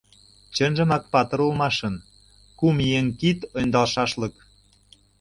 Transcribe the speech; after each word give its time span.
Чынжымак 0.55 1.03
патыр 1.13 1.39
улмашын, 1.45 1.95
кум 2.59 2.75
еҥ 2.99 3.05
кид 3.19 3.39
ӧндалшашлык. 3.59 4.35